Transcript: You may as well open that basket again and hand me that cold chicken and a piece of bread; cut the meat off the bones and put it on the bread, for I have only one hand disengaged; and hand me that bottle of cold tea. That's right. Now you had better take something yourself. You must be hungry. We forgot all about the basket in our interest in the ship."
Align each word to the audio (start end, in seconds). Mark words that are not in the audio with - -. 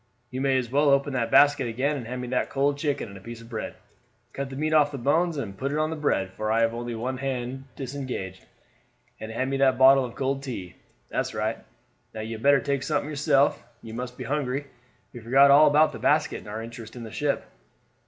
You 0.31 0.41
may 0.41 0.57
as 0.57 0.71
well 0.71 0.89
open 0.89 1.13
that 1.13 1.29
basket 1.29 1.67
again 1.67 1.95
and 1.95 2.07
hand 2.07 2.21
me 2.23 2.27
that 2.29 2.49
cold 2.49 2.75
chicken 2.79 3.07
and 3.09 3.17
a 3.19 3.21
piece 3.21 3.39
of 3.39 3.49
bread; 3.51 3.75
cut 4.33 4.49
the 4.49 4.55
meat 4.55 4.73
off 4.73 4.91
the 4.91 4.97
bones 4.97 5.37
and 5.37 5.55
put 5.55 5.71
it 5.71 5.77
on 5.77 5.91
the 5.91 5.95
bread, 5.95 6.31
for 6.35 6.51
I 6.51 6.61
have 6.61 6.73
only 6.73 6.95
one 6.95 7.19
hand 7.19 7.65
disengaged; 7.75 8.43
and 9.19 9.31
hand 9.31 9.51
me 9.51 9.57
that 9.57 9.77
bottle 9.77 10.03
of 10.03 10.15
cold 10.15 10.41
tea. 10.41 10.73
That's 11.09 11.35
right. 11.35 11.59
Now 12.15 12.21
you 12.21 12.37
had 12.37 12.41
better 12.41 12.61
take 12.61 12.81
something 12.81 13.07
yourself. 13.11 13.63
You 13.83 13.93
must 13.93 14.17
be 14.17 14.23
hungry. 14.23 14.65
We 15.13 15.19
forgot 15.19 15.51
all 15.51 15.67
about 15.67 15.91
the 15.91 15.99
basket 15.99 16.41
in 16.41 16.47
our 16.47 16.63
interest 16.63 16.95
in 16.95 17.03
the 17.03 17.11
ship." 17.11 17.45